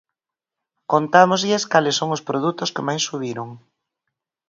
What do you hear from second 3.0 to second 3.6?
subiron.